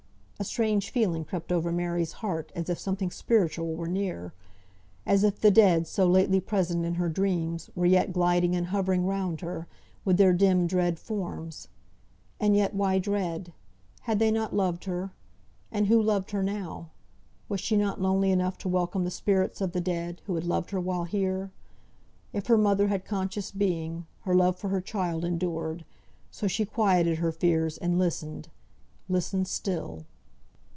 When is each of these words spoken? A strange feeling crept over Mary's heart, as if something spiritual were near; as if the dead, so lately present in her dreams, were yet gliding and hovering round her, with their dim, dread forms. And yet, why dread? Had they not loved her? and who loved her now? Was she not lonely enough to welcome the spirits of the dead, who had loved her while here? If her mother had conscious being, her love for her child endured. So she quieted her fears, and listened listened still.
A 0.39 0.43
strange 0.43 0.89
feeling 0.89 1.23
crept 1.23 1.51
over 1.51 1.71
Mary's 1.71 2.13
heart, 2.13 2.51
as 2.55 2.67
if 2.67 2.79
something 2.79 3.11
spiritual 3.11 3.75
were 3.75 3.85
near; 3.85 4.33
as 5.05 5.23
if 5.23 5.39
the 5.39 5.51
dead, 5.51 5.85
so 5.85 6.07
lately 6.07 6.39
present 6.39 6.83
in 6.83 6.95
her 6.95 7.09
dreams, 7.09 7.69
were 7.75 7.85
yet 7.85 8.11
gliding 8.11 8.55
and 8.55 8.65
hovering 8.69 9.05
round 9.05 9.41
her, 9.41 9.67
with 10.03 10.17
their 10.17 10.33
dim, 10.33 10.65
dread 10.65 10.97
forms. 10.97 11.67
And 12.39 12.55
yet, 12.55 12.73
why 12.73 12.97
dread? 12.97 13.53
Had 14.05 14.17
they 14.17 14.31
not 14.31 14.51
loved 14.55 14.85
her? 14.85 15.11
and 15.71 15.85
who 15.85 16.01
loved 16.01 16.31
her 16.31 16.41
now? 16.41 16.89
Was 17.47 17.59
she 17.59 17.77
not 17.77 18.01
lonely 18.01 18.31
enough 18.31 18.57
to 18.63 18.67
welcome 18.67 19.03
the 19.03 19.11
spirits 19.11 19.61
of 19.61 19.73
the 19.73 19.81
dead, 19.81 20.23
who 20.25 20.33
had 20.33 20.43
loved 20.45 20.71
her 20.71 20.81
while 20.81 21.03
here? 21.03 21.51
If 22.33 22.47
her 22.47 22.57
mother 22.57 22.87
had 22.87 23.05
conscious 23.05 23.51
being, 23.51 24.07
her 24.21 24.33
love 24.33 24.55
for 24.57 24.69
her 24.69 24.81
child 24.81 25.23
endured. 25.23 25.85
So 26.31 26.47
she 26.47 26.65
quieted 26.65 27.19
her 27.19 27.31
fears, 27.31 27.77
and 27.77 27.99
listened 27.99 28.49
listened 29.07 29.47
still. 29.47 30.05